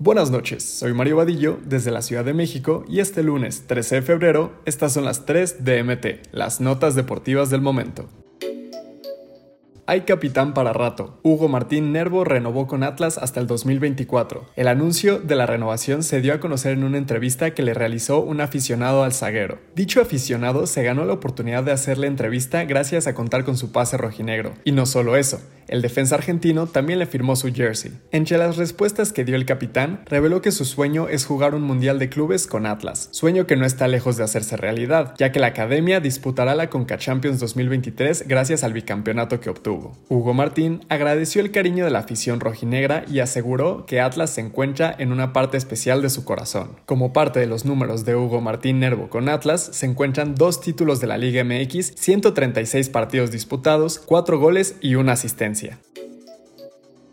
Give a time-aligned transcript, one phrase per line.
[0.00, 4.02] Buenas noches, soy Mario Vadillo desde la Ciudad de México y este lunes 13 de
[4.02, 8.08] febrero estas son las 3 DMT, las notas deportivas del momento.
[9.90, 11.18] Hay capitán para rato.
[11.22, 14.44] Hugo Martín Nervo renovó con Atlas hasta el 2024.
[14.54, 18.20] El anuncio de la renovación se dio a conocer en una entrevista que le realizó
[18.20, 19.60] un aficionado al zaguero.
[19.74, 23.96] Dicho aficionado se ganó la oportunidad de hacerle entrevista gracias a contar con su pase
[23.96, 24.52] rojinegro.
[24.62, 27.92] Y no solo eso, el defensa argentino también le firmó su jersey.
[28.10, 31.98] Entre las respuestas que dio el capitán, reveló que su sueño es jugar un mundial
[31.98, 35.48] de clubes con Atlas, sueño que no está lejos de hacerse realidad, ya que la
[35.48, 39.77] academia disputará la Conca Champions 2023 gracias al bicampeonato que obtuvo.
[40.08, 44.94] Hugo Martín agradeció el cariño de la afición rojinegra y aseguró que Atlas se encuentra
[44.98, 46.70] en una parte especial de su corazón.
[46.86, 51.00] Como parte de los números de Hugo Martín Nervo con Atlas, se encuentran dos títulos
[51.00, 55.78] de la Liga MX, 136 partidos disputados, 4 goles y una asistencia.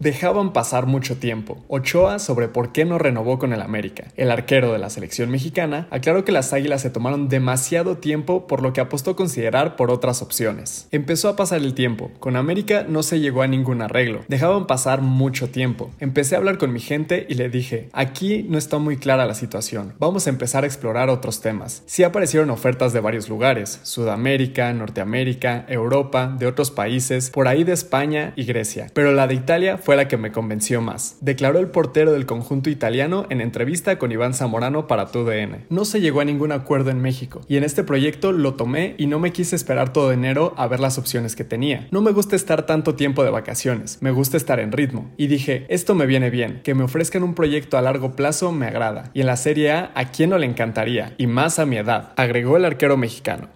[0.00, 1.64] Dejaban pasar mucho tiempo.
[1.66, 4.04] Ochoa sobre por qué no renovó con el América.
[4.16, 8.62] El arquero de la selección mexicana aclaró que las Águilas se tomaron demasiado tiempo por
[8.62, 10.86] lo que apostó considerar por otras opciones.
[10.92, 12.12] Empezó a pasar el tiempo.
[12.20, 14.20] Con América no se llegó a ningún arreglo.
[14.28, 15.90] Dejaban pasar mucho tiempo.
[15.98, 19.34] Empecé a hablar con mi gente y le dije, aquí no está muy clara la
[19.34, 19.94] situación.
[19.98, 21.82] Vamos a empezar a explorar otros temas.
[21.86, 23.80] Sí aparecieron ofertas de varios lugares.
[23.82, 28.86] Sudamérica, Norteamérica, Europa, de otros países, por ahí de España y Grecia.
[28.94, 32.68] Pero la de Italia fue la que me convenció más, declaró el portero del conjunto
[32.68, 35.64] italiano en entrevista con Iván Zamorano para TUDN.
[35.70, 39.06] No se llegó a ningún acuerdo en México, y en este proyecto lo tomé y
[39.06, 41.88] no me quise esperar todo enero a ver las opciones que tenía.
[41.90, 45.64] No me gusta estar tanto tiempo de vacaciones, me gusta estar en ritmo, y dije,
[45.70, 49.22] esto me viene bien, que me ofrezcan un proyecto a largo plazo me agrada, y
[49.22, 51.14] en la Serie A, ¿a quién no le encantaría?
[51.16, 53.48] Y más a mi edad, agregó el arquero mexicano.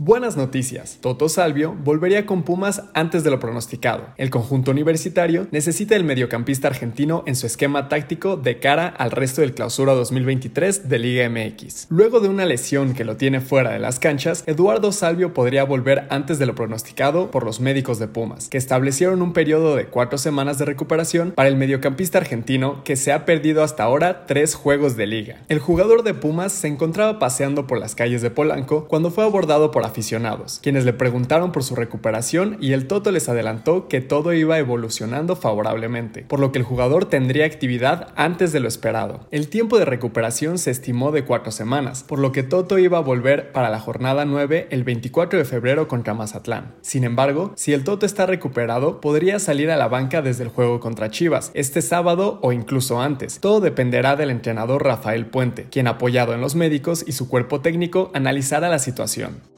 [0.00, 0.98] Buenas noticias.
[1.00, 4.10] Toto Salvio volvería con Pumas antes de lo pronosticado.
[4.16, 9.40] El conjunto universitario necesita el mediocampista argentino en su esquema táctico de cara al resto
[9.40, 11.88] del clausura 2023 de Liga MX.
[11.90, 16.06] Luego de una lesión que lo tiene fuera de las canchas, Eduardo Salvio podría volver
[16.10, 20.16] antes de lo pronosticado por los médicos de Pumas, que establecieron un periodo de cuatro
[20.16, 24.96] semanas de recuperación para el mediocampista argentino que se ha perdido hasta ahora tres juegos
[24.96, 25.42] de liga.
[25.48, 29.72] El jugador de Pumas se encontraba paseando por las calles de Polanco cuando fue abordado
[29.72, 34.32] por aficionados, quienes le preguntaron por su recuperación y el Toto les adelantó que todo
[34.32, 39.26] iba evolucionando favorablemente, por lo que el jugador tendría actividad antes de lo esperado.
[39.30, 43.02] El tiempo de recuperación se estimó de cuatro semanas, por lo que Toto iba a
[43.02, 46.74] volver para la jornada 9 el 24 de febrero contra Mazatlán.
[46.82, 50.80] Sin embargo, si el Toto está recuperado, podría salir a la banca desde el juego
[50.80, 53.40] contra Chivas, este sábado o incluso antes.
[53.40, 58.10] Todo dependerá del entrenador Rafael Puente, quien apoyado en los médicos y su cuerpo técnico
[58.14, 59.57] analizará la situación.